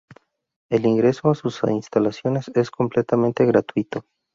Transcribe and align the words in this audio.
El 0.71 0.87
ingreso 0.87 1.29
a 1.29 1.35
sus 1.35 1.61
instalaciones 1.69 2.49
es 2.55 2.71
completamente 2.71 3.45
gratuito. 3.45 4.03